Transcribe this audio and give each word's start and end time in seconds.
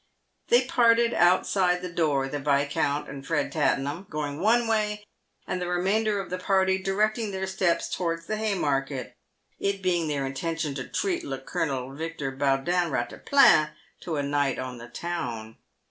They 0.47 0.65
parted 0.65 1.13
outside 1.13 1.83
the 1.83 1.91
door, 1.93 2.27
the 2.27 2.39
Viscount 2.39 3.07
and 3.07 3.23
Fred 3.23 3.51
Tattenham 3.51 4.07
going 4.09 4.39
one 4.39 4.67
way, 4.67 5.05
and 5.45 5.61
the 5.61 5.67
remainder 5.67 6.19
of 6.19 6.31
the 6.31 6.39
party 6.39 6.79
directing 6.79 7.29
their 7.29 7.45
steps 7.45 7.87
towards 7.87 8.25
the 8.25 8.37
Hay 8.37 8.55
market, 8.55 9.13
it 9.59 9.83
being 9.83 10.07
their 10.07 10.25
intention 10.25 10.73
to 10.73 10.87
treat 10.89 11.23
le 11.23 11.39
Colonel 11.39 11.93
Victor 11.95 12.31
Baudin 12.31 12.89
Battaplan 12.89 13.67
to 13.99 14.15
a 14.15 14.23
night 14.23 14.57
on 14.57 14.79
town. 14.91 15.57